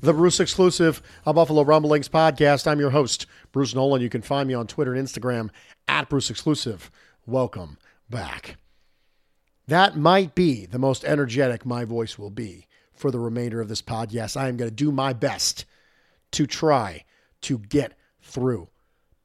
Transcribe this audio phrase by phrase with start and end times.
[0.00, 2.66] the Bruce Exclusive, a Buffalo Rumblings podcast.
[2.66, 4.02] I'm your host, Bruce Nolan.
[4.02, 5.50] You can find me on Twitter and Instagram
[5.88, 6.90] at Bruce Exclusive.
[7.26, 7.78] Welcome
[8.08, 8.56] back.
[9.66, 13.82] That might be the most energetic my voice will be for the remainder of this
[13.82, 14.36] podcast.
[14.36, 15.64] I am going to do my best
[16.32, 17.04] to try
[17.42, 18.68] to get through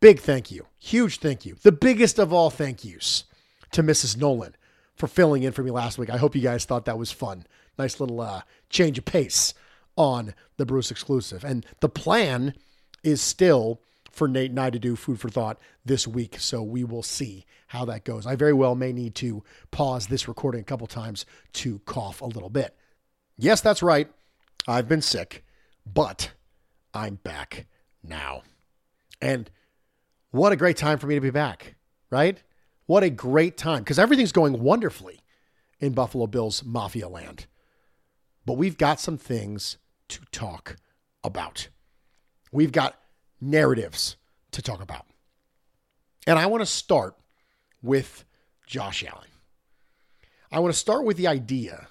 [0.01, 0.65] Big thank you.
[0.79, 1.55] Huge thank you.
[1.61, 3.25] The biggest of all thank yous
[3.71, 4.17] to Mrs.
[4.17, 4.55] Nolan
[4.95, 6.09] for filling in for me last week.
[6.09, 7.45] I hope you guys thought that was fun.
[7.77, 9.53] Nice little uh, change of pace
[9.95, 11.43] on the Bruce exclusive.
[11.43, 12.53] And the plan
[13.03, 16.37] is still for Nate and I to do food for thought this week.
[16.39, 18.27] So we will see how that goes.
[18.27, 22.25] I very well may need to pause this recording a couple times to cough a
[22.25, 22.75] little bit.
[23.37, 24.09] Yes, that's right.
[24.67, 25.43] I've been sick,
[25.85, 26.31] but
[26.93, 27.65] I'm back
[28.03, 28.43] now.
[29.21, 29.49] And
[30.31, 31.75] what a great time for me to be back,
[32.09, 32.41] right?
[32.85, 35.21] What a great time because everything's going wonderfully
[35.79, 37.47] in Buffalo Bills Mafia land.
[38.45, 39.77] But we've got some things
[40.09, 40.77] to talk
[41.23, 41.69] about.
[42.51, 42.99] We've got
[43.39, 44.17] narratives
[44.51, 45.05] to talk about.
[46.27, 47.15] And I want to start
[47.81, 48.25] with
[48.67, 49.27] Josh Allen.
[50.51, 51.87] I want to start with the idea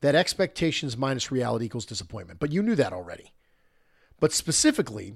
[0.00, 2.40] that expectations minus reality equals disappointment.
[2.40, 3.32] But you knew that already.
[4.18, 5.14] But specifically,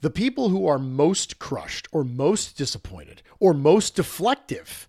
[0.00, 4.86] the people who are most crushed or most disappointed or most deflective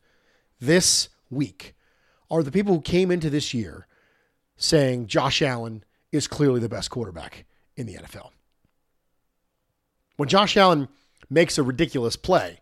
[0.59, 1.75] this week
[2.29, 3.87] are the people who came into this year
[4.61, 7.45] saying Josh Allen is clearly the best quarterback
[7.75, 8.29] in the NFL.
[10.17, 10.87] When Josh Allen
[11.29, 12.59] makes a ridiculous play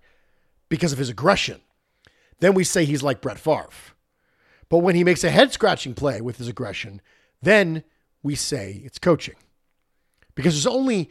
[0.70, 1.60] because of his aggression,
[2.40, 3.70] then we say he's like Brett Favre.
[4.70, 7.02] But when he makes a head scratching play with his aggression,
[7.42, 7.84] then
[8.24, 9.36] we say it's coaching.
[10.36, 11.10] Because there's only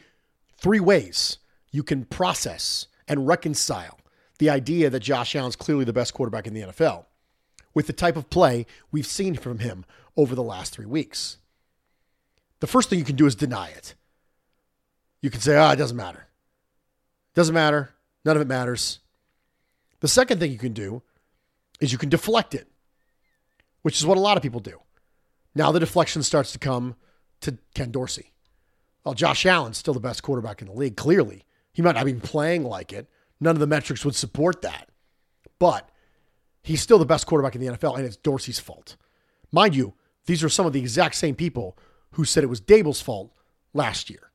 [0.57, 1.37] three ways
[1.71, 3.99] you can process and reconcile
[4.39, 7.05] the idea that Josh Allen's clearly the best quarterback in the NFL
[7.75, 9.85] with the type of play we've seen from him
[10.19, 11.37] over the last three weeks.
[12.59, 13.95] The first thing you can do is deny it.
[15.21, 16.27] You can say, oh, it doesn't matter.
[17.31, 17.91] It Doesn't matter.
[18.25, 18.99] None of it matters.
[20.01, 21.01] The second thing you can do
[21.79, 22.67] is you can deflect it,
[23.81, 24.81] which is what a lot of people do.
[25.55, 26.95] Now the deflection starts to come
[27.39, 28.33] to Ken Dorsey.
[29.05, 31.45] Well, Josh Allen's still the best quarterback in the league, clearly.
[31.71, 33.07] He might not be playing like it.
[33.39, 34.89] None of the metrics would support that.
[35.59, 35.89] But
[36.61, 38.97] he's still the best quarterback in the NFL, and it's Dorsey's fault.
[39.49, 39.93] Mind you,
[40.25, 41.77] these are some of the exact same people
[42.11, 43.31] who said it was Daboll's fault
[43.73, 44.31] last year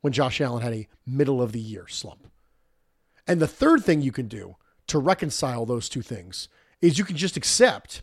[0.00, 2.26] when Josh Allen had a middle of the year slump.
[3.26, 4.56] And the third thing you can do
[4.86, 6.48] to reconcile those two things
[6.80, 8.02] is you can just accept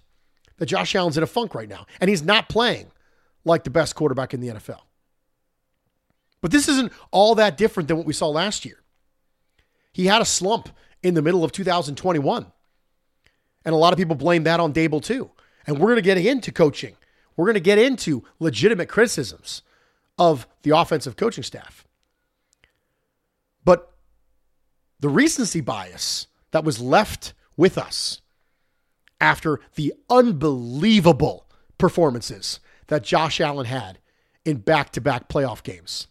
[0.58, 2.92] that Josh Allen's in a funk right now, and he's not playing
[3.46, 4.82] like the best quarterback in the NFL.
[6.42, 8.82] But this isn't all that different than what we saw last year.
[9.94, 10.70] He had a slump
[11.04, 12.52] in the middle of 2021.
[13.64, 15.30] And a lot of people blame that on Daboll too.
[15.68, 16.96] And we're going to get into coaching.
[17.36, 19.62] We're going to get into legitimate criticisms
[20.18, 21.88] of the offensive coaching staff.
[23.64, 23.92] But
[25.00, 28.22] the recency bias that was left with us
[29.20, 31.48] after the unbelievable
[31.78, 34.00] performances that Josh Allen had
[34.44, 36.08] in back to back playoff games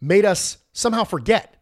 [0.00, 1.56] made us somehow forget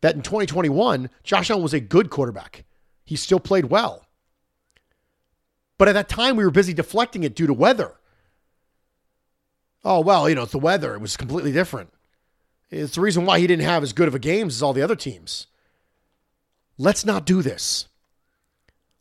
[0.00, 2.64] that in 2021, Josh Allen was a good quarterback.
[3.04, 4.05] He still played well.
[5.78, 7.94] But at that time, we were busy deflecting it due to weather.
[9.84, 10.94] Oh, well, you know, it's the weather.
[10.94, 11.92] It was completely different.
[12.70, 14.82] It's the reason why he didn't have as good of a games as all the
[14.82, 15.46] other teams.
[16.78, 17.86] Let's not do this.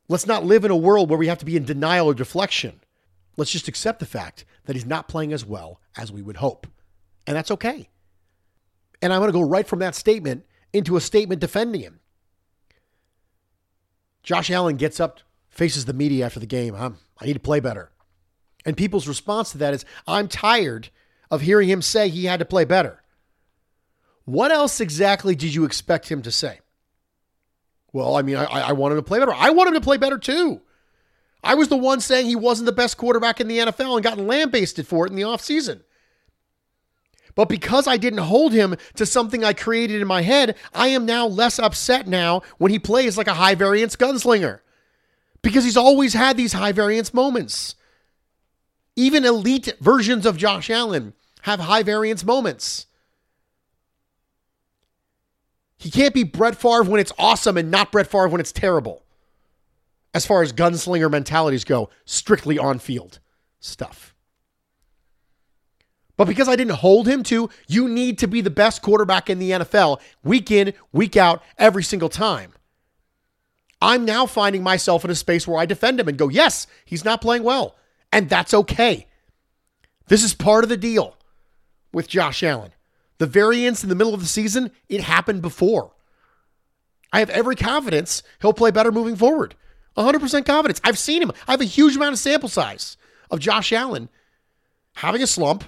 [0.08, 2.82] Let's not live in a world where we have to be in denial or deflection.
[3.38, 6.68] Let's just accept the fact that he's not playing as well as we would hope.
[7.26, 7.90] And that's okay.
[9.02, 12.00] And I'm going to go right from that statement into a statement defending him.
[14.24, 15.20] Josh Allen gets up,
[15.56, 16.76] faces the media after the game.
[16.76, 17.90] I'm, I need to play better.
[18.66, 20.90] And people's response to that is, I'm tired
[21.32, 23.02] of hearing him say he had to play better.
[24.26, 26.60] What else exactly did you expect him to say?
[27.94, 29.34] Well, I mean, I, I want him to play better.
[29.34, 30.62] I want him to play better too.
[31.44, 34.18] I was the one saying he wasn't the best quarterback in the NFL and got
[34.18, 35.82] lambasted for it in the offseason.
[37.36, 41.06] But because I didn't hold him to something I created in my head, I am
[41.06, 44.62] now less upset now when he plays like a high variance gunslinger.
[45.46, 47.76] Because he's always had these high variance moments.
[48.96, 51.14] Even elite versions of Josh Allen
[51.44, 52.88] have high variance moments.
[55.78, 59.04] He can't be Brett Favre when it's awesome and not Brett Favre when it's terrible.
[60.16, 63.20] As far as gunslinger mentalities go, strictly on field
[63.60, 64.16] stuff.
[66.18, 69.38] But because I didn't hold him to, you need to be the best quarterback in
[69.38, 72.54] the NFL week in, week out, every single time.
[73.82, 77.06] I'm now finding myself in a space where I defend him and go, yes, he's
[77.06, 77.76] not playing well.
[78.12, 79.08] And that's okay.
[80.08, 81.18] This is part of the deal
[81.92, 82.72] with Josh Allen.
[83.18, 85.92] The variance in the middle of the season, it happened before.
[87.12, 89.56] I have every confidence he'll play better moving forward.
[89.98, 90.82] 100% confidence.
[90.84, 91.32] I've seen him.
[91.48, 92.98] I have a huge amount of sample size
[93.32, 94.10] of Josh Allen
[94.96, 95.64] having a slump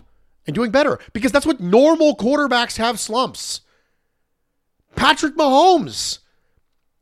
[0.45, 3.62] and doing better because that's what normal quarterbacks have slumps.
[4.95, 6.19] Patrick Mahomes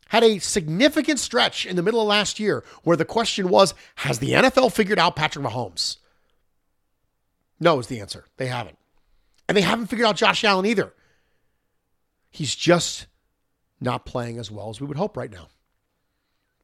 [0.09, 4.19] had a significant stretch in the middle of last year where the question was Has
[4.19, 5.97] the NFL figured out Patrick Mahomes?
[7.59, 8.25] No, is the answer.
[8.37, 8.77] They haven't.
[9.47, 10.93] And they haven't figured out Josh Allen either.
[12.29, 13.07] He's just
[13.79, 15.47] not playing as well as we would hope right now.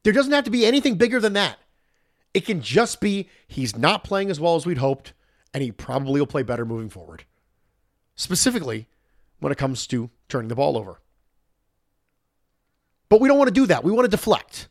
[0.02, 1.58] There doesn't have to be anything bigger than that.
[2.34, 5.12] It can just be he's not playing as well as we'd hoped,
[5.54, 7.24] and he probably will play better moving forward.
[8.16, 8.88] Specifically,
[9.38, 11.00] when it comes to turning the ball over.
[13.12, 13.84] But we don't want to do that.
[13.84, 14.68] We want to deflect.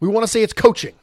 [0.00, 0.96] We want to say it's coaching.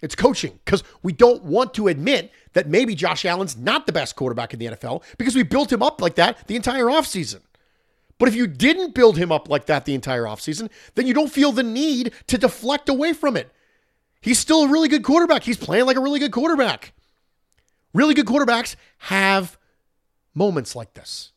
[0.00, 4.16] It's coaching because we don't want to admit that maybe Josh Allen's not the best
[4.16, 7.40] quarterback in the NFL because we built him up like that the entire offseason.
[8.16, 11.30] But if you didn't build him up like that the entire offseason, then you don't
[11.30, 13.52] feel the need to deflect away from it.
[14.22, 15.42] He's still a really good quarterback.
[15.42, 16.94] He's playing like a really good quarterback.
[17.92, 19.58] Really good quarterbacks have
[20.34, 21.32] moments like this.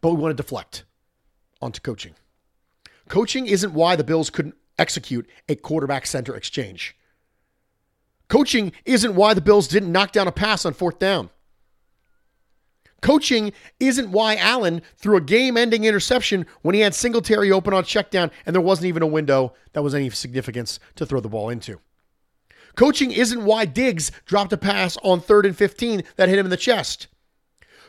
[0.00, 0.84] But we want to deflect
[1.64, 2.14] onto coaching.
[3.08, 6.96] Coaching isn't why the Bills couldn't execute a quarterback center exchange.
[8.28, 11.30] Coaching isn't why the Bills didn't knock down a pass on fourth down.
[13.00, 17.84] Coaching isn't why Allen threw a game ending interception when he had Singletary open on
[17.84, 21.28] check down and there wasn't even a window that was any significance to throw the
[21.28, 21.80] ball into.
[22.76, 26.50] Coaching isn't why Diggs dropped a pass on third and 15 that hit him in
[26.50, 27.08] the chest.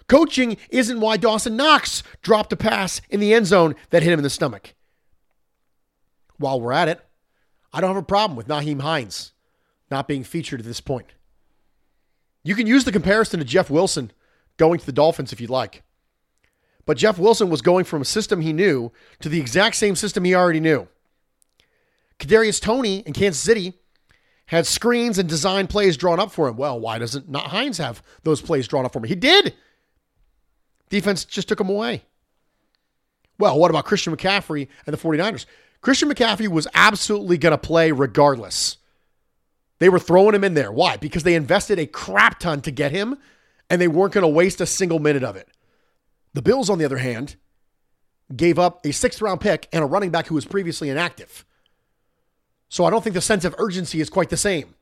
[0.08, 4.20] Coaching isn't why Dawson Knox dropped a pass in the end zone that hit him
[4.20, 4.76] in the stomach.
[6.38, 7.02] While we're at it,
[7.74, 9.34] I don't have a problem with Nyheim Hines
[9.90, 11.14] not being featured at this point.
[12.44, 14.12] You can use the comparison to Jeff Wilson
[14.58, 15.84] going to the Dolphins if you'd like.
[16.86, 18.92] But Jeff Wilson was going from a system he knew
[19.22, 20.88] to the exact same system he already knew.
[22.20, 23.74] Kadarius Toney in Kansas City
[24.48, 26.56] had screens and design plays drawn up for him.
[26.56, 29.10] Well, why doesn't not Hines have those plays drawn up for me?
[29.10, 29.56] He did.
[30.90, 32.04] Defense just took him away.
[33.38, 35.46] Well, what about Christian McCaffrey and the 49ers?
[35.82, 38.78] Christian McCaffrey was absolutely going to play regardless.
[39.80, 40.72] They were throwing him in there.
[40.72, 40.98] Why?
[40.98, 43.18] Because they invested a crap ton to get him
[43.70, 45.50] and they weren't going to waste a single minute of it.
[46.34, 47.36] The Bills, on the other hand,
[48.36, 51.46] gave up a sixth round pick and a running back who was previously inactive.
[52.70, 54.76] So I don't think the sense of urgency is quite the same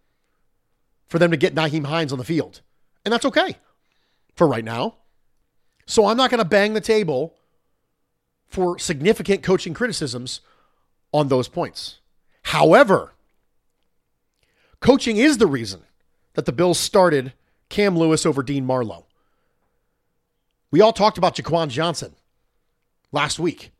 [1.07, 2.61] for them to get Nyheim Hines on the field.
[3.03, 3.57] And that's okay
[4.35, 4.95] for right now.
[5.85, 7.35] So I'm not going to bang the table
[8.47, 10.41] for significant coaching criticisms
[11.11, 11.99] on those points.
[12.43, 13.13] However,
[14.79, 15.83] coaching is the reason
[16.33, 17.33] that the Bills started
[17.69, 19.05] Cam Lewis over Dean Marlowe.
[20.71, 22.15] We all talked about Jaquan Johnson
[23.11, 23.71] last week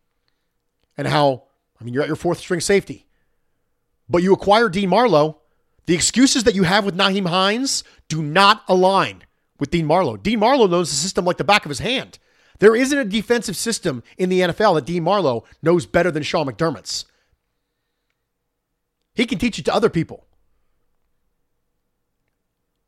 [0.98, 1.44] and how,
[1.80, 3.06] I mean, you're at your fourth string safety,
[4.10, 5.40] but you acquire Dean Marlowe.
[5.86, 9.24] The excuses that you have with Nyheim Hines do not align
[9.60, 10.18] with Dean Marlowe.
[10.18, 12.20] Dean Marlowe knows the system like the back of his hand.
[12.60, 16.48] There isn't a defensive system in the NFL that Dean Marlowe knows better than Sean
[16.48, 17.06] McDermott's.
[19.16, 20.26] He can teach it to other people.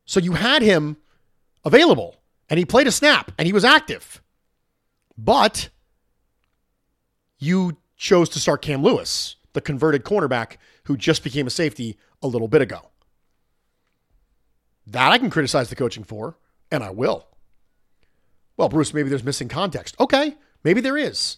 [0.05, 0.97] So you had him
[1.63, 4.21] available and he played a snap and he was active.
[5.17, 5.69] But
[7.39, 12.27] you chose to start Cam Lewis, the converted cornerback who just became a safety a
[12.27, 12.89] little bit ago.
[14.87, 16.37] That I can criticize the coaching for,
[16.71, 17.27] and I will.
[18.57, 19.95] Well, Bruce, maybe there's missing context.
[19.99, 21.37] Okay, maybe there is.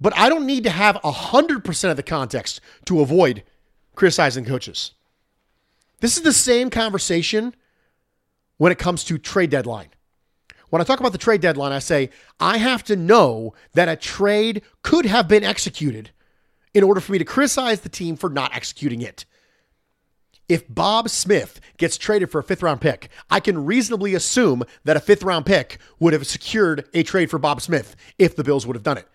[0.00, 3.42] But I don't need to have 100% of the context to avoid
[3.94, 4.92] criticizing coaches.
[6.00, 7.54] This is the same conversation
[8.56, 9.88] when it comes to trade deadline.
[10.70, 12.10] When I talk about the trade deadline, I say
[12.40, 16.10] I have to know that a trade could have been executed
[16.74, 19.24] in order for me to criticize the team for not executing it.
[20.48, 24.96] If Bob Smith gets traded for a fifth round pick, I can reasonably assume that
[24.96, 28.66] a fifth round pick would have secured a trade for Bob Smith if the Bills
[28.66, 29.08] would have done it.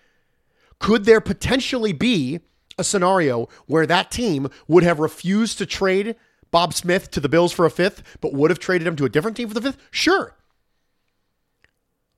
[0.80, 2.40] Could there potentially be
[2.78, 6.16] a scenario where that team would have refused to trade
[6.52, 9.10] Bob Smith to the Bills for a fifth, but would have traded him to a
[9.10, 9.78] different team for the fifth?
[9.92, 10.36] Sure.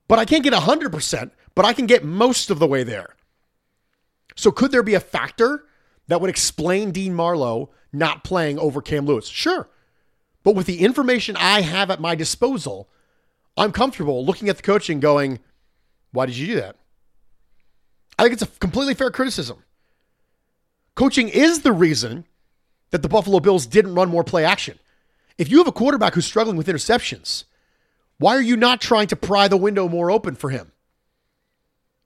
[0.08, 3.16] But I can't get 100%, but I can get most of the way there.
[4.36, 5.66] So could there be a factor
[6.12, 9.28] that would explain Dean Marlowe not playing over Cam Lewis?
[9.28, 9.70] Sure.
[10.44, 12.90] But with the information I have at my disposal,
[13.56, 15.40] I'm comfortable looking at the coaching going,
[16.12, 16.76] why did you do that?
[18.18, 19.64] I think it's a completely fair criticism.
[20.96, 22.26] Coaching is the reason
[22.90, 24.78] that the Buffalo Bills didn't run more play action.
[25.38, 27.46] If you have a quarterback who's struggling with interceptions,
[28.18, 30.72] why are you not trying to pry the window more open for him?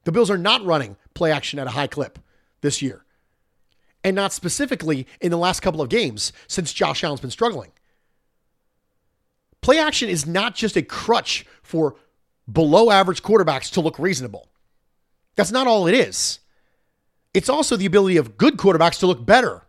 [0.03, 2.19] The Bills are not running play action at a high clip
[2.61, 3.04] this year.
[4.05, 7.71] And not specifically in the last couple of games since Josh Allen's been struggling.
[9.61, 11.95] Play action is not just a crutch for
[12.49, 14.47] below average quarterbacks to look reasonable.
[15.35, 16.37] That's not all it is.
[17.33, 19.63] It's also the ability of good quarterbacks to look better.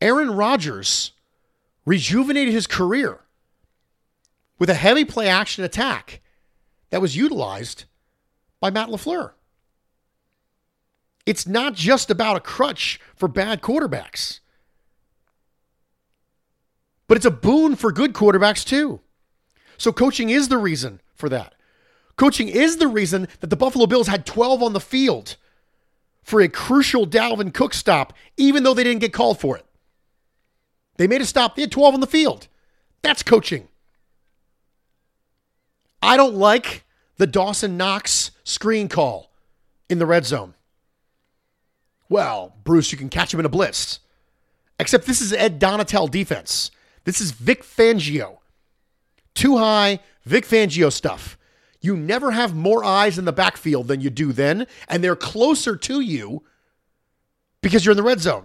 [0.00, 1.12] Aaron Rodgers
[1.84, 3.20] rejuvenated his career
[4.58, 6.22] with a heavy play action attack
[6.88, 7.84] that was utilized
[8.58, 9.32] by Matt LaFleur.
[11.24, 14.40] It's not just about a crutch for bad quarterbacks,
[17.06, 19.00] but it's a boon for good quarterbacks too.
[19.78, 21.54] So, coaching is the reason for that.
[22.16, 25.36] Coaching is the reason that the Buffalo Bills had 12 on the field
[26.22, 29.64] for a crucial Dalvin Cook stop, even though they didn't get called for it.
[30.96, 31.56] They made a stop.
[31.56, 32.48] They had 12 on the field.
[33.02, 33.68] That's coaching.
[36.00, 36.84] I don't like
[37.16, 39.32] the Dawson Knox screen call
[39.88, 40.54] in the red zone.
[42.12, 43.98] Well, Bruce, you can catch him in a blitz.
[44.78, 46.70] Except this is Ed Donatell defense.
[47.04, 48.36] This is Vic Fangio.
[49.34, 51.38] Two high, Vic Fangio stuff.
[51.80, 55.74] You never have more eyes in the backfield than you do then, and they're closer
[55.74, 56.42] to you
[57.62, 58.44] because you're in the red zone.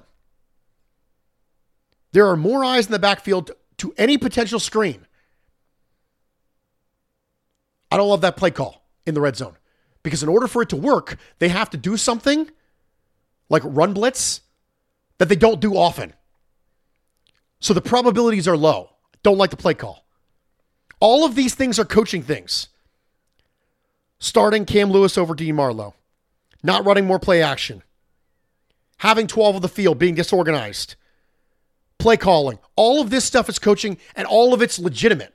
[2.13, 5.05] There are more eyes in the backfield to any potential screen.
[7.91, 9.57] I don't love that play call in the red zone
[10.03, 12.50] because in order for it to work, they have to do something
[13.50, 14.42] like run blitz
[15.18, 16.13] that they don't do often.
[17.60, 18.92] So the probabilities are low.
[19.24, 20.06] Don't like the play call.
[21.00, 22.70] All of these things are coaching things
[24.20, 25.94] starting Cam Lewis over Dean Marlowe,
[26.63, 27.84] not running more play action,
[28.98, 30.96] having 12 of the field being disorganized,
[32.00, 32.60] play calling.
[32.75, 35.34] All of this stuff is coaching and all of it's legitimate.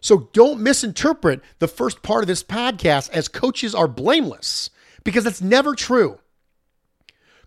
[0.00, 4.70] So don't misinterpret the first part of this podcast as coaches are blameless
[5.04, 6.18] because that's never true.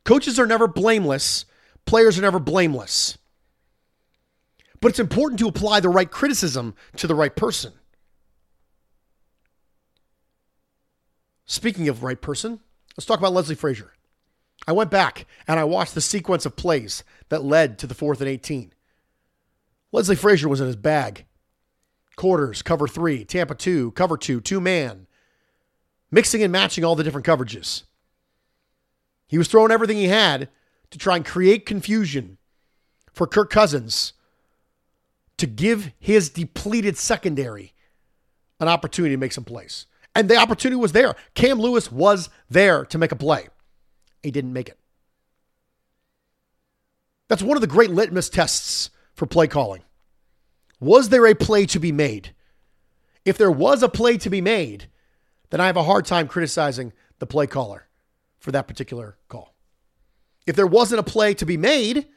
[0.03, 1.45] Coaches are never blameless,
[1.85, 3.17] players are never blameless.
[4.81, 7.71] But it's important to apply the right criticism to the right person.
[11.45, 12.59] Speaking of right person,
[12.97, 13.93] let's talk about Leslie Frazier.
[14.67, 18.21] I went back and I watched the sequence of plays that led to the fourth
[18.21, 18.73] and 18.
[19.91, 21.25] Leslie Frazier was in his bag.
[22.15, 25.07] Quarters, cover three, Tampa two, cover two, two man,
[26.13, 27.83] mixing and matching all the different coverages.
[29.27, 30.47] He was throwing everything he had
[30.91, 32.37] to try and create confusion
[33.11, 34.13] for Kirk Cousins
[35.37, 37.73] to give his depleted secondary
[38.59, 39.87] an opportunity to make some plays.
[40.15, 41.15] And the opportunity was there.
[41.33, 43.47] Cam Lewis was there to make a play.
[44.21, 44.77] He didn't make it.
[47.27, 49.81] That's one of the great litmus tests for play calling.
[50.79, 52.35] Was there a play to be made?
[53.25, 54.87] If there was a play to be made,
[55.53, 57.85] then I have a hard time criticizing the play caller
[58.39, 59.53] for that particular call.
[60.47, 62.07] If there wasn't a play to be made,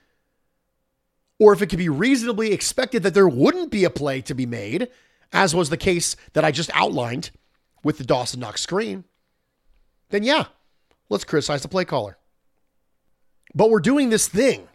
[1.39, 4.47] or if it could be reasonably expected that there wouldn't be a play to be
[4.47, 4.89] made,
[5.35, 7.31] as was the case that I just outlined
[7.85, 9.05] with the Dawson Knox screen,
[10.09, 10.47] then yeah,
[11.11, 12.17] let's criticize the play caller.
[13.55, 14.67] But we're doing this thing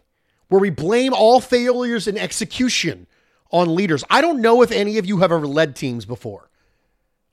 [0.46, 3.08] where we blame all failures in execution
[3.50, 4.04] on leaders.
[4.08, 6.48] I don't know if any of you have ever led teams before.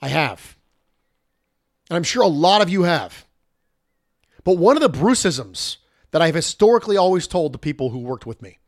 [0.02, 0.56] I have.
[1.90, 3.26] And I'm sure a lot of you have.
[4.44, 5.78] But one of the Bruceisms
[6.12, 8.60] that I've historically always told the people who worked with me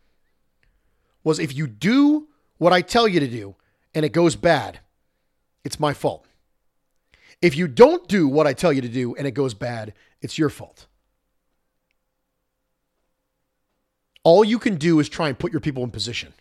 [1.23, 3.55] was if you do what I tell you to do
[3.93, 4.79] and it goes bad,
[5.63, 6.25] it's my fault.
[7.41, 10.37] If you don't do what I tell you to do and it goes bad, it's
[10.37, 10.87] your fault.
[14.23, 16.33] All you can do is try and put your people in position.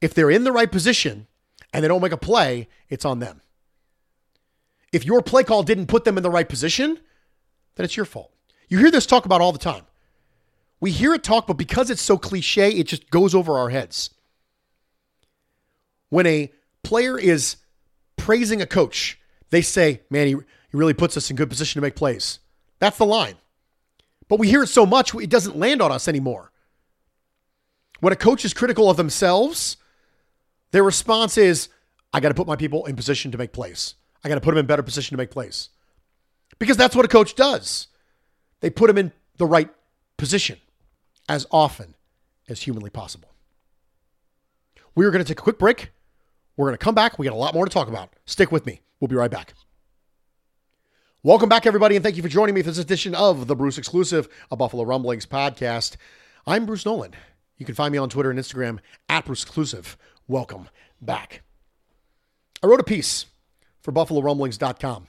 [0.00, 1.26] If they're in the right position
[1.72, 3.40] and they don't make a play, it's on them.
[4.96, 6.98] If your play call didn't put them in the right position,
[7.74, 8.32] then it's your fault.
[8.66, 9.84] You hear this talk about all the time.
[10.80, 14.08] We hear it talk, but because it's so cliche, it just goes over our heads.
[16.08, 16.50] When a
[16.82, 17.56] player is
[18.16, 20.38] praising a coach, they say, man, he, he
[20.72, 22.38] really puts us in good position to make plays.
[22.78, 23.34] That's the line.
[24.28, 26.52] But we hear it so much, it doesn't land on us anymore.
[28.00, 29.76] When a coach is critical of themselves,
[30.70, 31.68] their response is,
[32.14, 33.94] I got to put my people in position to make plays.
[34.26, 35.68] I got to put them in better position to make plays.
[36.58, 37.86] Because that's what a coach does.
[38.58, 39.70] They put them in the right
[40.16, 40.58] position
[41.28, 41.94] as often
[42.48, 43.28] as humanly possible.
[44.96, 45.92] We are going to take a quick break.
[46.56, 47.20] We're going to come back.
[47.20, 48.14] We got a lot more to talk about.
[48.24, 48.80] Stick with me.
[48.98, 49.54] We'll be right back.
[51.22, 53.78] Welcome back, everybody, and thank you for joining me for this edition of the Bruce
[53.78, 55.94] Exclusive, a Buffalo Rumblings podcast.
[56.48, 57.14] I'm Bruce Nolan.
[57.58, 59.96] You can find me on Twitter and Instagram at Bruce Exclusive.
[60.26, 60.68] Welcome
[61.00, 61.42] back.
[62.60, 63.26] I wrote a piece
[63.86, 65.06] for BuffaloRumblings.com,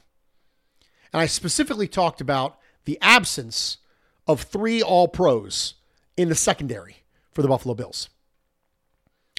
[1.12, 3.80] and I specifically talked about the absence
[4.28, 5.74] of three All Pros
[6.16, 6.98] in the secondary
[7.32, 8.10] for the Buffalo Bills.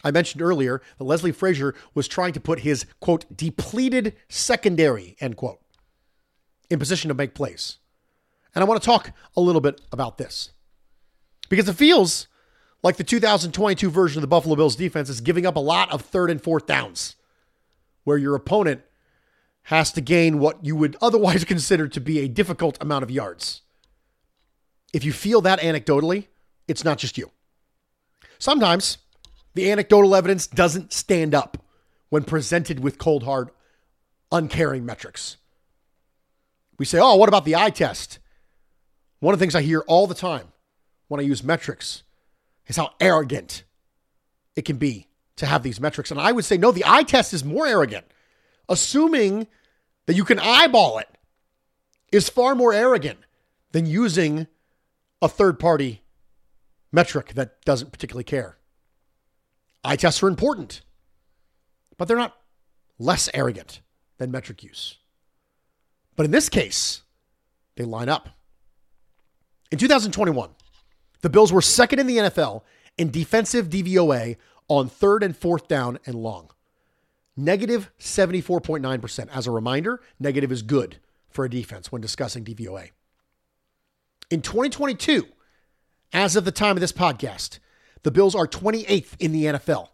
[0.03, 5.37] I mentioned earlier that Leslie Frazier was trying to put his, quote, depleted secondary, end
[5.37, 5.61] quote,
[6.69, 7.79] in position to make plays.
[8.57, 10.51] And I want to talk a little bit about this
[11.49, 12.27] because it feels
[12.83, 16.03] like the 2022 version of the Buffalo Bills defense is giving up a lot of
[16.03, 17.15] third and fourth downs
[18.03, 18.83] where your opponent
[19.69, 23.61] has to gain what you would otherwise consider to be a difficult amount of yards.
[24.95, 26.29] If you feel that anecdotally,
[26.67, 27.31] it's not just you.
[28.39, 28.97] Sometimes
[29.53, 31.63] the anecdotal evidence doesn't stand up
[32.09, 33.51] when presented with cold, hard,
[34.33, 35.37] uncaring metrics.
[36.79, 38.21] We say, oh, what about the eye test?
[39.21, 40.49] One of the things I hear all the time
[41.09, 42.05] when I use metrics
[42.69, 43.65] is how arrogant
[44.57, 46.11] it can be to have these metrics.
[46.11, 48.07] And I would say, no, the eye test is more arrogant.
[48.69, 49.47] Assuming
[50.07, 51.09] that you can eyeball it
[52.13, 53.19] is far more arrogant
[53.73, 54.47] than using
[55.21, 56.03] a third party
[56.93, 58.59] metric that doesn't particularly care.
[59.85, 60.83] Eye tests are important,
[61.97, 62.37] but they're not
[62.99, 63.81] less arrogant
[64.19, 64.97] than metric use.
[66.17, 67.03] But in this case,
[67.77, 68.31] they line up.
[69.71, 70.51] In 2021,
[71.21, 72.63] the Bills were second in the NFL
[72.97, 74.37] in defensive DVOA
[74.69, 76.51] on third and fourth down and long.
[77.39, 79.29] Negative 74.9%.
[79.33, 80.97] As a reminder, negative is good
[81.31, 82.91] for a defense when discussing DVOA.
[84.29, 85.25] In 2022,
[86.13, 87.61] as of the time of this podcast,
[88.03, 89.87] the Bills are 28th in the NFL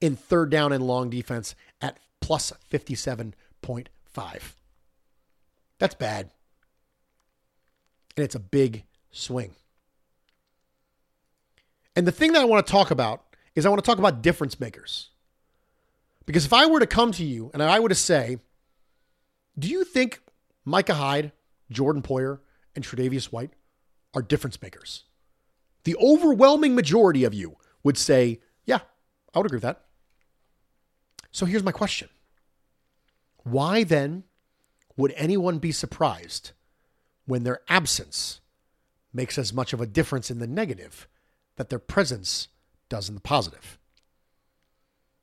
[0.00, 3.34] in third down and long defense at plus 57.5.
[5.80, 6.30] That's bad.
[8.16, 9.56] And it's a big swing.
[11.96, 13.24] And the thing that I want to talk about
[13.56, 15.08] is I want to talk about difference makers.
[16.26, 18.38] Because if I were to come to you and I were to say,
[19.58, 20.20] do you think
[20.64, 21.32] Micah Hyde,
[21.70, 22.40] Jordan Poyer,
[22.74, 23.52] and Tre'Davious White
[24.14, 25.04] are difference makers?
[25.84, 28.80] The overwhelming majority of you would say, yeah,
[29.32, 29.82] I would agree with that.
[31.30, 32.08] So here's my question
[33.44, 34.24] Why then
[34.96, 36.52] would anyone be surprised
[37.26, 38.40] when their absence
[39.12, 41.08] makes as much of a difference in the negative
[41.56, 42.48] that their presence
[42.88, 43.78] does in the positive.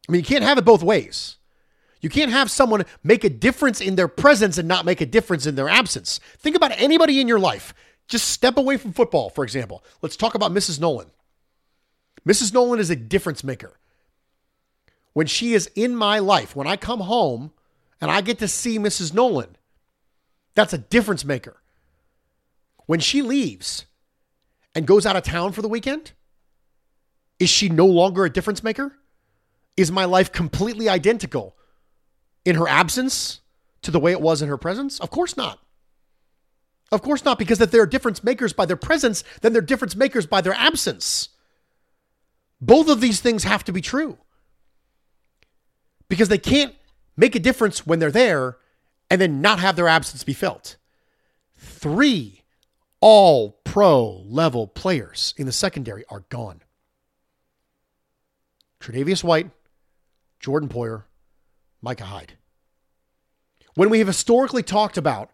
[0.07, 1.37] I mean, you can't have it both ways.
[2.01, 5.45] You can't have someone make a difference in their presence and not make a difference
[5.45, 6.19] in their absence.
[6.37, 7.73] Think about anybody in your life.
[8.09, 9.83] Just step away from football, for example.
[10.01, 10.81] Let's talk about Mrs.
[10.81, 11.07] Nolan.
[12.27, 12.53] Mrs.
[12.53, 13.79] Nolan is a difference maker.
[15.13, 17.53] When she is in my life, when I come home
[18.01, 19.13] and I get to see Mrs.
[19.13, 19.55] Nolan,
[20.55, 21.61] that's a difference maker.
[22.85, 23.85] When she leaves
[24.75, 26.11] and goes out of town for the weekend,
[27.39, 28.97] is she no longer a difference maker?
[29.75, 31.55] Is my life completely identical
[32.45, 33.41] in her absence
[33.81, 34.99] to the way it was in her presence?
[34.99, 35.59] Of course not.
[36.91, 40.27] Of course not, because that they're difference makers by their presence, then they're difference makers
[40.27, 41.29] by their absence.
[42.61, 44.17] Both of these things have to be true.
[46.07, 46.75] Because they can't
[47.17, 48.57] make a difference when they're there
[49.09, 50.77] and then not have their absence be felt.
[51.57, 52.43] Three
[52.99, 56.61] all pro level players in the secondary are gone.
[58.79, 59.49] Tre'Davious White,
[60.43, 61.05] Jordan Poyer,
[61.81, 62.33] Micah Hyde.
[63.75, 65.31] When we have historically talked about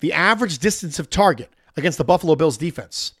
[0.00, 3.12] the average distance of target against the Buffalo Bills defense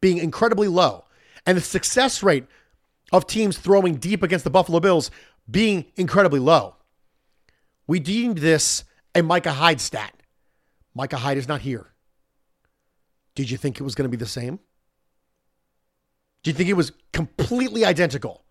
[0.00, 1.04] being incredibly low
[1.44, 2.46] and the success rate
[3.12, 5.10] of teams throwing deep against the Buffalo Bills
[5.50, 6.76] being incredibly low,
[7.88, 10.14] we deemed this a Micah Hyde stat.
[10.94, 11.92] Micah Hyde is not here.
[13.34, 14.60] Did you think it was going to be the same?
[16.44, 18.44] Do you think it was completely identical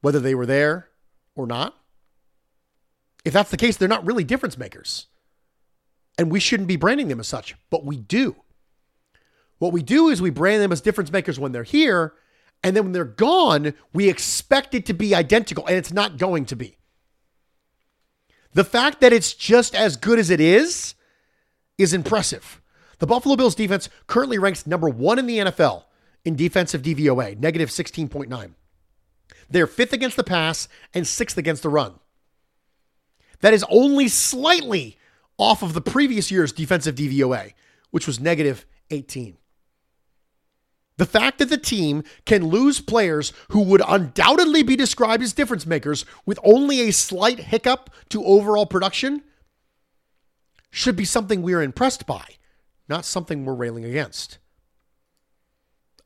[0.00, 0.88] whether they were there
[1.34, 1.76] or not.
[3.24, 5.06] If that's the case, they're not really difference makers.
[6.18, 8.36] And we shouldn't be branding them as such, but we do.
[9.58, 12.14] What we do is we brand them as difference makers when they're here,
[12.64, 16.46] and then when they're gone, we expect it to be identical, and it's not going
[16.46, 16.76] to be.
[18.54, 20.94] The fact that it's just as good as it is
[21.78, 22.60] is impressive.
[22.98, 25.84] The Buffalo Bills defense currently ranks number one in the NFL
[26.24, 28.52] in defensive DVOA, negative 16.9.
[29.50, 31.94] They're fifth against the pass and sixth against the run.
[33.40, 34.98] That is only slightly
[35.36, 37.52] off of the previous year's defensive DVOA,
[37.90, 39.36] which was negative 18.
[40.98, 45.66] The fact that the team can lose players who would undoubtedly be described as difference
[45.66, 49.22] makers with only a slight hiccup to overall production
[50.70, 52.24] should be something we're impressed by,
[52.88, 54.38] not something we're railing against.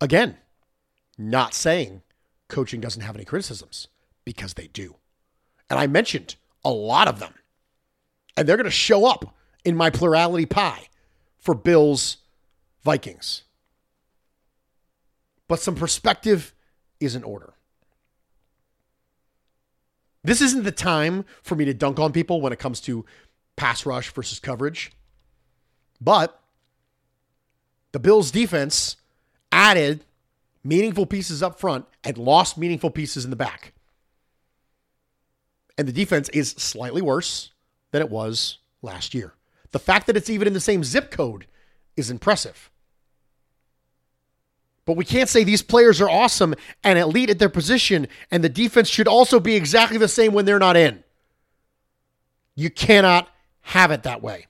[0.00, 0.36] Again,
[1.18, 2.02] not saying
[2.48, 3.88] coaching doesn't have any criticisms
[4.24, 4.96] because they do.
[5.68, 7.34] And I mentioned a lot of them.
[8.36, 10.88] And they're going to show up in my plurality pie
[11.38, 12.18] for Bills
[12.84, 13.42] Vikings.
[15.48, 16.54] But some perspective
[17.00, 17.54] is in order.
[20.22, 23.04] This isn't the time for me to dunk on people when it comes to
[23.54, 24.92] pass rush versus coverage.
[26.00, 26.40] But
[27.92, 28.96] the Bills defense
[29.52, 30.04] added
[30.66, 33.72] meaningful pieces up front and lost meaningful pieces in the back.
[35.78, 37.52] And the defense is slightly worse
[37.90, 39.34] than it was last year.
[39.72, 41.46] The fact that it's even in the same zip code
[41.96, 42.70] is impressive.
[44.84, 48.48] But we can't say these players are awesome and elite at their position, and the
[48.48, 51.02] defense should also be exactly the same when they're not in.
[52.54, 53.28] You cannot
[53.62, 54.46] have it that way.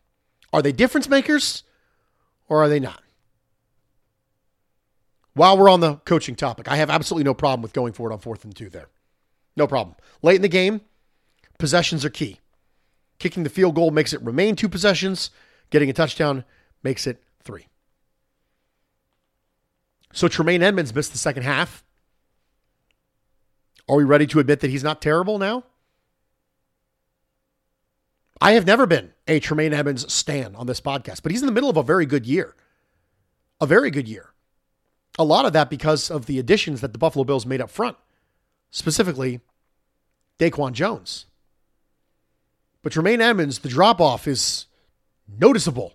[0.52, 1.64] Are they difference makers
[2.48, 3.02] or are they not?
[5.36, 8.20] While we're on the coaching topic, I have absolutely no problem with going forward on
[8.20, 8.88] fourth and two there.
[9.54, 9.94] No problem.
[10.22, 10.80] Late in the game,
[11.58, 12.40] possessions are key.
[13.18, 15.28] Kicking the field goal makes it remain two possessions.
[15.68, 16.46] Getting a touchdown
[16.82, 17.66] makes it three.
[20.14, 21.84] So Tremaine Edmunds missed the second half.
[23.90, 25.64] Are we ready to admit that he's not terrible now?
[28.40, 31.52] I have never been a Tremaine Edmunds stan on this podcast, but he's in the
[31.52, 32.54] middle of a very good year.
[33.60, 34.30] A very good year.
[35.18, 37.96] A lot of that because of the additions that the Buffalo Bills made up front,
[38.70, 39.40] specifically
[40.38, 41.26] Daquan Jones.
[42.82, 44.66] But Tremaine Edmunds, the drop off is
[45.26, 45.94] noticeable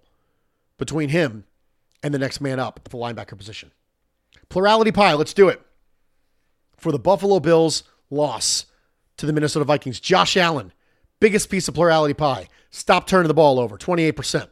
[0.77, 1.45] between him
[2.03, 3.71] and the next man up at the linebacker position.
[4.49, 5.61] Plurality pie, let's do it.
[6.75, 8.65] For the Buffalo Bills loss
[9.17, 10.73] to the Minnesota Vikings, Josh Allen,
[11.19, 12.47] biggest piece of plurality pie.
[12.71, 14.47] Stop turning the ball over, 28%.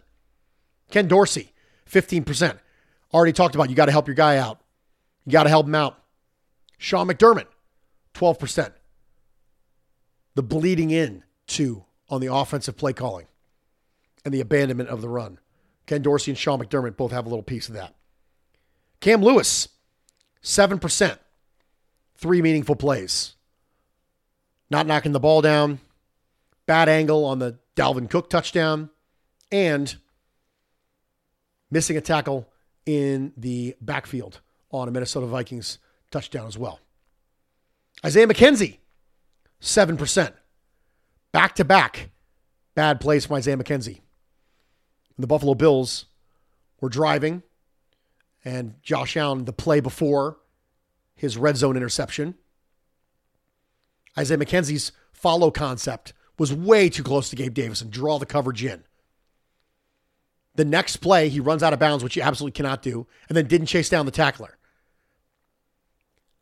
[0.91, 1.53] Ken Dorsey,
[1.89, 2.59] 15%.
[3.13, 4.61] Already talked about you got to help your guy out.
[5.25, 6.01] You got to help him out.
[6.77, 7.47] Sean McDermott,
[8.13, 8.71] 12%.
[10.35, 13.27] The bleeding in, too, on the offensive play calling
[14.23, 15.39] and the abandonment of the run.
[15.85, 17.95] Ken Dorsey and Sean McDermott both have a little piece of that.
[18.99, 19.69] Cam Lewis,
[20.43, 21.17] 7%.
[22.15, 23.35] Three meaningful plays.
[24.69, 25.79] Not knocking the ball down.
[26.65, 28.89] Bad angle on the Dalvin Cook touchdown.
[29.51, 29.95] And
[31.71, 32.48] missing a tackle
[32.85, 35.79] in the backfield on a Minnesota Vikings
[36.11, 36.79] touchdown as well.
[38.05, 38.77] Isaiah McKenzie,
[39.61, 40.33] 7%.
[41.31, 42.09] Back to back
[42.79, 43.99] bad plays from Isaiah McKenzie.
[45.17, 46.05] The Buffalo Bills
[46.79, 47.43] were driving,
[48.45, 50.37] and Josh Allen, the play before
[51.13, 52.35] his red zone interception.
[54.17, 58.63] Isaiah McKenzie's follow concept was way too close to Gabe Davis and draw the coverage
[58.63, 58.85] in.
[60.59, 63.47] The next play, he runs out of bounds, which he absolutely cannot do, and then
[63.47, 64.57] didn't chase down the tackler.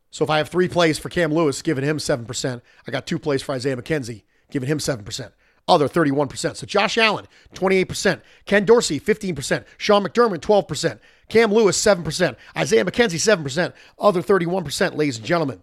[0.09, 3.19] So if I have three plays for Cam Lewis, giving him 7%, I got two
[3.19, 5.33] plays for Isaiah McKenzie, giving him 7%.
[5.67, 6.55] Other 31%.
[6.55, 8.23] So Josh Allen, 28%.
[8.45, 9.65] Ken Dorsey, 15%.
[9.77, 10.99] Sean McDermott, 12%.
[11.29, 12.35] Cam Lewis, 7%.
[12.57, 13.71] Isaiah McKenzie, 7%.
[13.99, 15.61] Other 31%, ladies and gentlemen.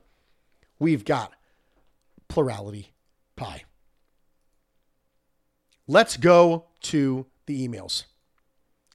[0.79, 1.33] We've got
[2.29, 2.93] plurality
[3.35, 3.64] pie.
[5.88, 8.05] Let's go to the emails.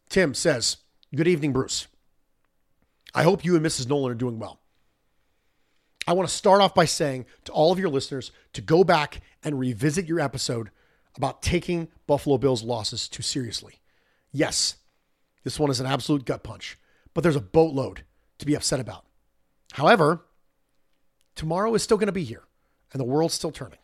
[0.09, 0.77] Tim says,
[1.15, 1.87] Good evening, Bruce.
[3.13, 3.87] I hope you and Mrs.
[3.87, 4.59] Nolan are doing well.
[6.07, 9.21] I want to start off by saying to all of your listeners to go back
[9.43, 10.71] and revisit your episode
[11.15, 13.75] about taking Buffalo Bills losses too seriously.
[14.31, 14.77] Yes,
[15.43, 16.77] this one is an absolute gut punch,
[17.13, 18.03] but there's a boatload
[18.39, 19.05] to be upset about.
[19.73, 20.25] However,
[21.35, 22.43] tomorrow is still going to be here
[22.91, 23.79] and the world's still turning.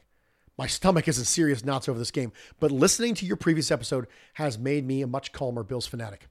[0.58, 4.08] My stomach is in serious knots over this game, but listening to your previous episode
[4.36, 6.28] has made me a much calmer Bills fanatic.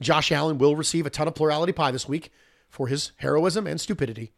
[0.00, 2.30] Josh Allen will receive a ton of plurality pie this week
[2.68, 4.32] for his heroism and stupidity.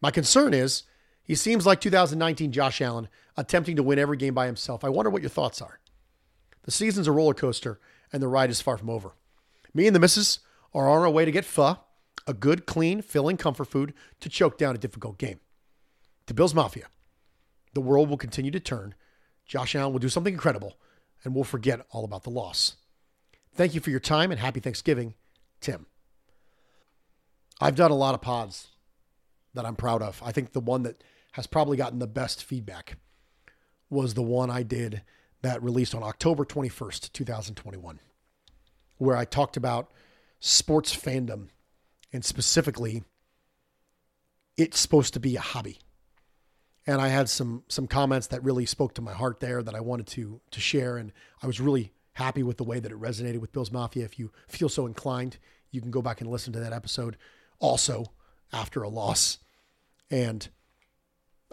[0.00, 0.84] My concern is
[1.22, 4.84] he seems like 2019 Josh Allen attempting to win every game by himself.
[4.84, 5.80] I wonder what your thoughts are.
[6.62, 7.80] The season's a roller coaster
[8.12, 9.12] and the ride is far from over.
[9.74, 10.40] Me and the missus
[10.72, 11.78] are on our way to get pho,
[12.26, 15.40] a good, clean, filling comfort food to choke down a difficult game.
[16.26, 16.86] To Bills Mafia,
[17.76, 18.94] the world will continue to turn.
[19.44, 20.78] Josh Allen will do something incredible,
[21.22, 22.76] and we'll forget all about the loss.
[23.54, 25.12] Thank you for your time and happy Thanksgiving,
[25.60, 25.84] Tim.
[27.60, 28.68] I've done a lot of pods
[29.52, 30.22] that I'm proud of.
[30.24, 32.96] I think the one that has probably gotten the best feedback
[33.90, 35.02] was the one I did
[35.42, 38.00] that released on October 21st, 2021,
[38.96, 39.90] where I talked about
[40.40, 41.48] sports fandom
[42.10, 43.04] and specifically
[44.56, 45.80] it's supposed to be a hobby.
[46.86, 49.80] And I had some some comments that really spoke to my heart there that I
[49.80, 53.40] wanted to to share and I was really happy with the way that it resonated
[53.40, 54.04] with Bills Mafia.
[54.04, 55.36] If you feel so inclined,
[55.70, 57.18] you can go back and listen to that episode
[57.58, 58.06] also
[58.52, 59.38] after a loss.
[60.10, 60.48] And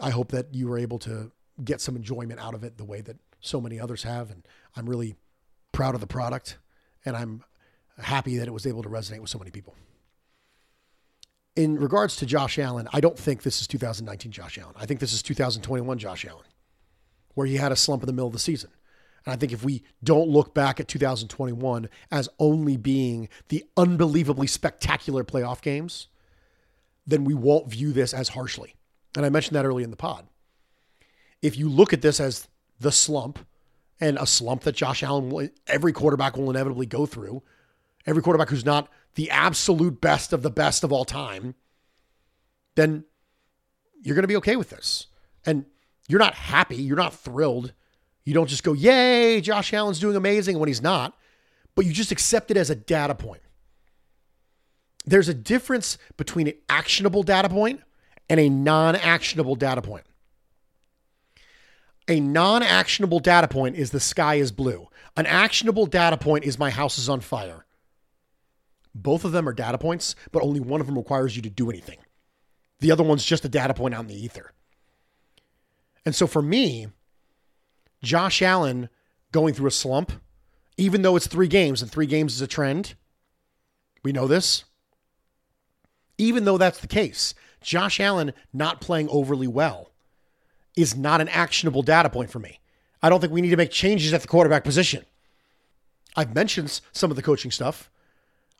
[0.00, 3.02] I hope that you were able to get some enjoyment out of it the way
[3.02, 4.30] that so many others have.
[4.30, 5.16] And I'm really
[5.72, 6.56] proud of the product
[7.04, 7.44] and I'm
[7.98, 9.74] happy that it was able to resonate with so many people.
[11.56, 14.74] In regards to Josh Allen, I don't think this is 2019 Josh Allen.
[14.76, 16.46] I think this is 2021 Josh Allen,
[17.34, 18.70] where he had a slump in the middle of the season.
[19.24, 24.48] And I think if we don't look back at 2021 as only being the unbelievably
[24.48, 26.08] spectacular playoff games,
[27.06, 28.74] then we won't view this as harshly.
[29.16, 30.26] And I mentioned that early in the pod.
[31.40, 32.48] If you look at this as
[32.80, 33.38] the slump
[34.00, 37.42] and a slump that Josh Allen, every quarterback will inevitably go through,
[38.06, 41.54] every quarterback who's not the absolute best of the best of all time,
[42.74, 43.04] then
[44.02, 45.06] you're going to be okay with this.
[45.46, 45.66] And
[46.08, 47.72] you're not happy, you're not thrilled.
[48.24, 51.16] You don't just go, yay, Josh Allen's doing amazing when he's not,
[51.74, 53.42] but you just accept it as a data point.
[55.04, 57.82] There's a difference between an actionable data point
[58.30, 60.04] and a non actionable data point.
[62.08, 64.88] A non actionable data point is the sky is blue.
[65.16, 67.64] An actionable data point is my house is on fire.
[68.94, 71.70] Both of them are data points, but only one of them requires you to do
[71.70, 71.98] anything.
[72.80, 74.52] The other one's just a data point out in the ether.
[76.04, 76.88] And so for me,
[78.02, 78.88] Josh Allen
[79.32, 80.12] going through a slump,
[80.76, 82.94] even though it's three games and three games is a trend,
[84.02, 84.64] we know this.
[86.18, 89.90] Even though that's the case, Josh Allen not playing overly well
[90.76, 92.60] is not an actionable data point for me.
[93.02, 95.04] I don't think we need to make changes at the quarterback position.
[96.16, 97.90] I've mentioned some of the coaching stuff.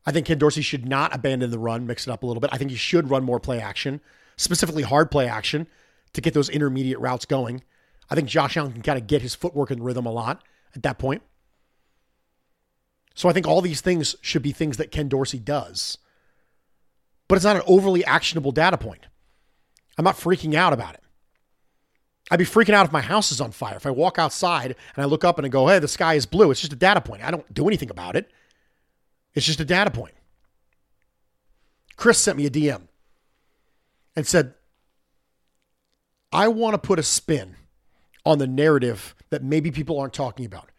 [0.06, 2.50] I think Ken Dorsey should not abandon the run, mix it up a little bit.
[2.52, 4.00] I think he should run more play action,
[4.36, 5.66] specifically hard play action,
[6.12, 7.62] to get those intermediate routes going.
[8.10, 10.42] I think Josh Allen can kind of get his footwork and rhythm a lot
[10.74, 11.22] at that point.
[13.14, 15.98] So I think all these things should be things that Ken Dorsey does.
[17.28, 19.06] But it's not an overly actionable data point.
[19.96, 21.00] I'm not freaking out about it.
[22.30, 23.76] I'd be freaking out if my house is on fire.
[23.76, 26.26] If I walk outside and I look up and I go, hey, the sky is
[26.26, 27.22] blue, it's just a data point.
[27.22, 28.30] I don't do anything about it.
[29.34, 30.14] It's just a data point.
[31.96, 32.82] Chris sent me a DM
[34.16, 34.54] and said,
[36.32, 37.56] I want to put a spin
[38.24, 40.70] on the narrative that maybe people aren't talking about.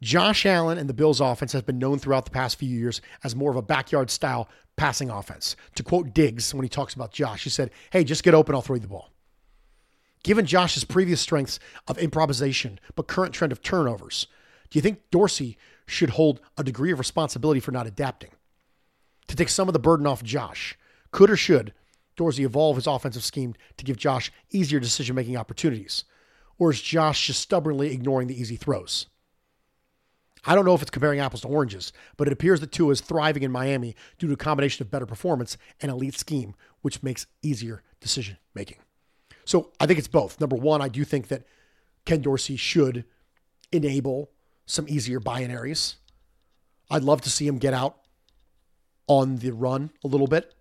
[0.00, 3.36] Josh Allen and the Bills offense has been known throughout the past few years as
[3.36, 5.54] more of a backyard style passing offense.
[5.76, 8.62] To quote Diggs when he talks about Josh, he said, Hey, just get open, I'll
[8.62, 9.12] throw you the ball.
[10.24, 14.26] Given Josh's previous strengths of improvisation, but current trend of turnovers,
[14.70, 18.30] do you think Dorsey should hold a degree of responsibility for not adapting.
[19.28, 20.76] To take some of the burden off Josh,
[21.10, 21.72] could or should
[22.16, 26.04] Dorsey evolve his offensive scheme to give Josh easier decision making opportunities?
[26.58, 29.06] Or is Josh just stubbornly ignoring the easy throws?
[30.44, 33.00] I don't know if it's comparing apples to oranges, but it appears that Tua is
[33.00, 37.26] thriving in Miami due to a combination of better performance and elite scheme, which makes
[37.42, 38.78] easier decision making.
[39.44, 40.40] So I think it's both.
[40.40, 41.44] Number one, I do think that
[42.04, 43.04] Ken Dorsey should
[43.70, 44.30] enable
[44.66, 45.96] some easier binaries.
[46.90, 47.98] I'd love to see him get out
[49.06, 50.54] on the run a little bit.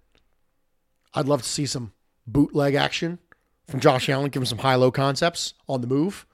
[1.14, 1.94] I'd love to see some
[2.26, 3.20] bootleg action
[3.68, 6.26] from Josh Allen, give him some high low concepts on the move.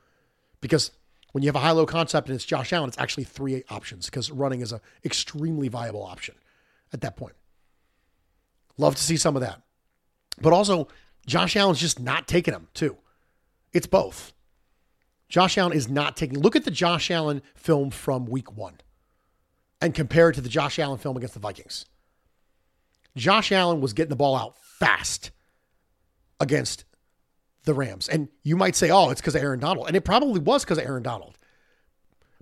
[0.62, 0.92] Because
[1.32, 4.06] when you have a high low concept and it's Josh Allen, it's actually three options
[4.06, 6.36] because running is an extremely viable option
[6.94, 7.36] at that point.
[8.78, 9.62] Love to see some of that.
[10.40, 10.88] But also,
[11.26, 12.98] Josh Allen's just not taking them, too.
[13.74, 14.34] It's both.
[15.30, 16.40] Josh Allen is not taking.
[16.40, 18.76] Look at the Josh Allen film from week one
[19.82, 21.86] and compare it to the Josh Allen film against the Vikings.
[23.16, 25.32] Josh Allen was getting the ball out fast
[26.40, 26.86] against
[27.64, 28.08] the Rams.
[28.08, 29.88] And you might say, oh, it's because of Aaron Donald.
[29.88, 31.38] And it probably was because of Aaron Donald.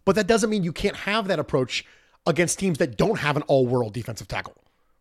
[0.04, 1.84] But that doesn't mean you can't have that approach
[2.28, 4.56] against teams that don't have an all world defensive tackle.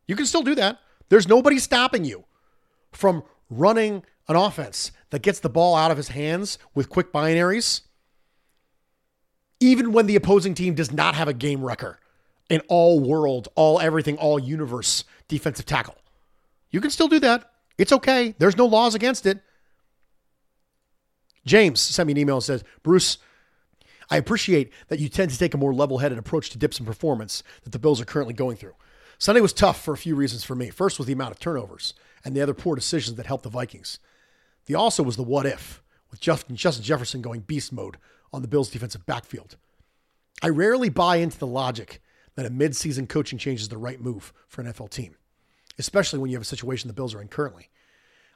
[0.07, 0.79] You can still do that.
[1.09, 2.25] There's nobody stopping you
[2.93, 7.83] from running an offense that gets the ball out of his hands with quick binaries,
[9.61, 12.01] even when the opposing team does not have a game wrecker,
[12.51, 15.95] an all world, all everything, all universe defensive tackle.
[16.71, 17.49] You can still do that.
[17.79, 18.35] It's okay.
[18.39, 19.41] There's no laws against it.
[21.47, 23.19] James sent me an email and says, Bruce,
[24.11, 26.87] I appreciate that you tend to take a more level headed approach to dips in
[26.87, 28.75] performance that the Bills are currently going through.
[29.19, 30.71] Sunday was tough for a few reasons for me.
[30.71, 34.01] First was the amount of turnovers and the other poor decisions that helped the Vikings.
[34.67, 37.97] The also was the what if, with Justin Jefferson going beast mode
[38.33, 39.57] on the Bills' defensive backfield.
[40.43, 42.01] I rarely buy into the logic
[42.35, 45.17] that a midseason coaching change is the right move for an NFL team,
[45.79, 47.69] especially when you have a situation the Bills are in currently.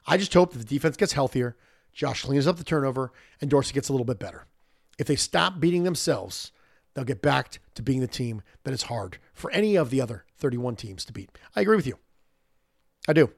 [0.07, 1.55] I just hope that the defense gets healthier,
[1.93, 3.11] Josh cleans up the turnover,
[3.41, 4.45] and Dorsey gets a little bit better.
[4.97, 6.51] If they stop beating themselves,
[6.93, 10.25] they'll get back to being the team that is hard for any of the other
[10.37, 11.29] 31 teams to beat.
[11.55, 11.97] I agree with you.
[13.07, 13.31] I do.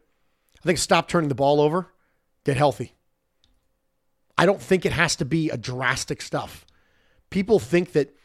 [0.60, 1.91] I think stop turning the ball over,
[2.46, 2.94] get healthy.
[4.38, 6.66] I don't think it has to be a drastic stuff.
[7.30, 8.16] People think that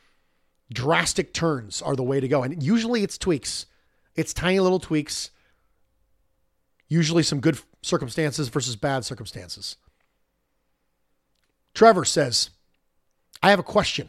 [0.73, 2.43] drastic turns are the way to go.
[2.43, 3.67] And usually it's tweaks,
[4.15, 5.31] it's tiny little tweaks,
[6.89, 9.77] usually some good circumstances versus bad circumstances.
[11.75, 12.51] Trevor says,
[13.43, 14.09] I have a question,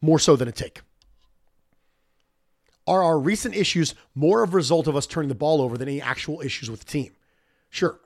[0.00, 0.80] more so than a take.
[2.86, 5.88] Are our recent issues more of a result of us turning the ball over than
[5.88, 7.12] any actual issues with the team?
[7.70, 7.98] Sure,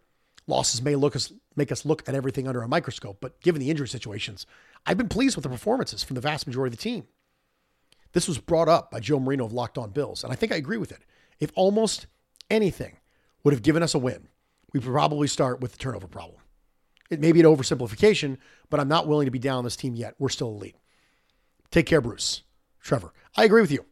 [0.48, 3.70] losses may look us, make us look at everything under a microscope, but given the
[3.70, 4.46] injury situations,
[4.86, 7.06] I've been pleased with the performances from the vast majority of the team.
[8.12, 10.56] This was brought up by Joe Marino of Locked On Bills, and I think I
[10.56, 11.02] agree with it.
[11.38, 12.06] If almost
[12.50, 12.96] anything
[13.44, 14.28] would have given us a win,
[14.72, 16.40] we probably start with the turnover problem.
[17.10, 18.38] It may be an oversimplification,
[18.70, 20.14] but I'm not willing to be down on this team yet.
[20.18, 20.76] We're still elite.
[21.70, 22.42] Take care, Bruce.
[22.82, 23.84] Trevor, I agree with you.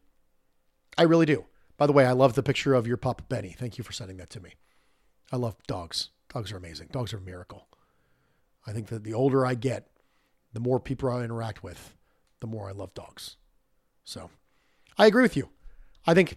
[0.99, 1.45] I really do.
[1.77, 3.55] By the way, I love the picture of your pup, Benny.
[3.57, 4.55] Thank you for sending that to me.
[5.31, 6.11] I love dogs.
[6.37, 6.89] Dogs are amazing.
[6.93, 7.67] Dogs are a miracle.
[8.67, 9.89] I think that the older I get,
[10.53, 11.95] the more people I interact with,
[12.41, 13.39] the more I love dogs.
[14.05, 14.29] So
[14.99, 15.49] I agree with you.
[16.07, 16.37] I think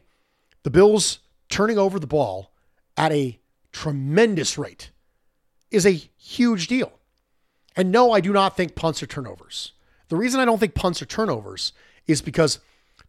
[0.63, 2.53] the Bills turning over the ball
[2.95, 3.41] at a
[3.73, 4.91] tremendous rate
[5.69, 6.93] is a huge deal.
[7.75, 9.73] And no, I do not think punts are turnovers.
[10.07, 11.73] The reason I don't think punts are turnovers
[12.07, 12.59] is because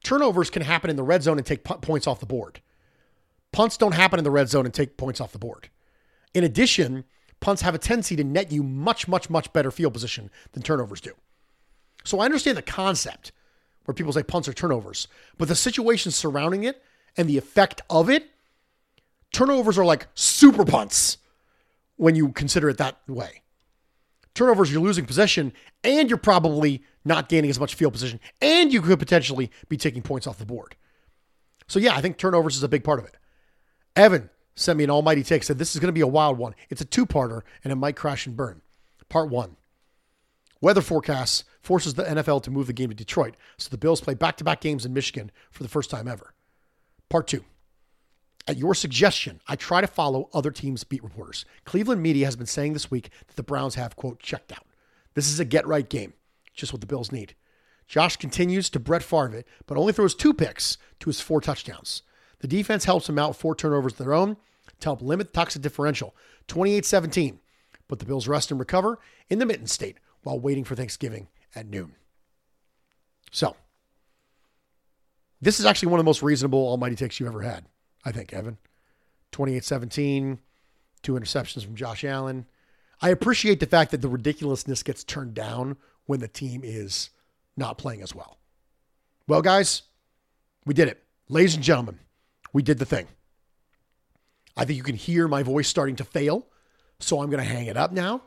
[0.02, 2.60] turnovers can happen in the red zone and take points off the board.
[3.52, 5.68] Punts don't happen in the red zone and take points off the board.
[6.34, 7.04] In addition,
[7.40, 11.00] punts have a tendency to net you much, much, much better field position than turnovers
[11.00, 11.12] do.
[12.04, 13.32] So I understand the concept
[13.84, 16.82] where people say punts are turnovers, but the situation surrounding it
[17.16, 18.28] and the effect of it,
[19.32, 21.18] turnovers are like super punts
[21.96, 23.42] when you consider it that way.
[24.34, 28.80] Turnovers, you're losing possession and you're probably not gaining as much field position, and you
[28.82, 30.76] could potentially be taking points off the board.
[31.66, 33.16] So, yeah, I think turnovers is a big part of it.
[33.96, 34.30] Evan
[34.60, 36.54] sent me an almighty take, said this is going to be a wild one.
[36.68, 38.62] It's a two parter, and it might crash and burn.
[39.08, 39.56] Part one
[40.60, 44.14] weather forecasts forces the NFL to move the game to Detroit, so the Bills play
[44.14, 46.34] back to back games in Michigan for the first time ever.
[47.08, 47.44] Part two.
[48.46, 51.44] At your suggestion, I try to follow other teams' beat reporters.
[51.64, 54.66] Cleveland media has been saying this week that the Browns have, quote, checked out.
[55.14, 56.14] This is a get right game
[56.54, 57.34] just what the Bills need.
[57.86, 62.02] Josh continues to Brett Favre but only throws two picks to his four touchdowns.
[62.40, 64.36] The defense helps him out four turnovers of their own
[64.80, 66.14] to help limit the toxic differential,
[66.48, 67.38] 28-17.
[67.88, 71.66] But the Bills rest and recover in the mitten state while waiting for Thanksgiving at
[71.66, 71.94] noon.
[73.32, 73.56] So,
[75.40, 77.64] this is actually one of the most reasonable almighty takes you've ever had,
[78.04, 78.58] I think, Evan.
[79.32, 80.38] 28-17,
[81.02, 82.46] two interceptions from Josh Allen.
[83.00, 87.10] I appreciate the fact that the ridiculousness gets turned down when the team is
[87.56, 88.38] not playing as well.
[89.26, 89.82] Well, guys,
[90.66, 91.02] we did it.
[91.28, 92.00] Ladies and gentlemen,
[92.52, 93.06] we did the thing.
[94.60, 96.46] I think you can hear my voice starting to fail,
[96.98, 98.20] so I'm going to hang it up now.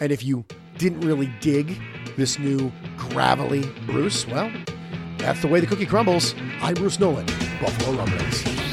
[0.00, 0.46] And if you
[0.78, 1.78] didn't really dig
[2.16, 4.50] this new gravelly Bruce, well,
[5.18, 6.34] that's the way the cookie crumbles.
[6.62, 7.26] I'm Bruce Nolan,
[7.60, 8.63] Buffalo Rumblings.